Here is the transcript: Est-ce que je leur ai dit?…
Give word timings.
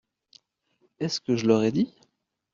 Est-ce 0.99 1.21
que 1.21 1.35
je 1.35 1.45
leur 1.45 1.61
ai 1.61 1.71
dit?… 1.71 1.93